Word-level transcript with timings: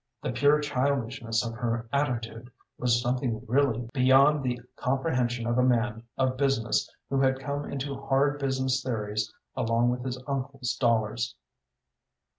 The 0.23 0.31
pure 0.31 0.59
childishness 0.61 1.45
of 1.45 1.53
her 1.53 1.87
attitude 1.93 2.49
was 2.79 2.99
something 3.03 3.45
really 3.47 3.87
beyond 3.93 4.41
the 4.41 4.59
comprehension 4.75 5.45
of 5.45 5.59
a 5.59 5.63
man 5.63 6.01
of 6.17 6.37
business 6.37 6.89
who 7.07 7.21
had 7.21 7.37
come 7.37 7.69
into 7.71 7.93
hard 7.93 8.39
business 8.39 8.81
theories 8.81 9.31
along 9.55 9.89
with 9.91 10.03
his 10.03 10.17
uncle's 10.25 10.73
dollars. 10.75 11.35